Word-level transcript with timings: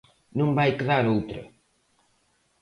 Non 0.37 0.49
vai 0.57 0.71
quedar 0.79 1.03
outra. 1.15 1.41